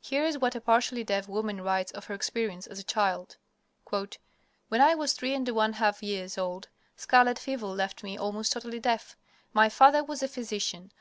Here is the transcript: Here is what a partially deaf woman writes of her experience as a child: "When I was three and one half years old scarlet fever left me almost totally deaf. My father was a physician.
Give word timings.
Here 0.00 0.24
is 0.24 0.38
what 0.38 0.54
a 0.54 0.60
partially 0.60 1.02
deaf 1.02 1.26
woman 1.28 1.60
writes 1.60 1.90
of 1.90 2.04
her 2.04 2.14
experience 2.14 2.68
as 2.68 2.78
a 2.78 2.84
child: 2.84 3.38
"When 3.90 4.80
I 4.80 4.94
was 4.94 5.14
three 5.14 5.34
and 5.34 5.48
one 5.48 5.72
half 5.72 6.00
years 6.00 6.38
old 6.38 6.68
scarlet 6.94 7.40
fever 7.40 7.66
left 7.66 8.04
me 8.04 8.16
almost 8.16 8.52
totally 8.52 8.78
deaf. 8.78 9.16
My 9.52 9.68
father 9.68 10.04
was 10.04 10.22
a 10.22 10.28
physician. 10.28 10.92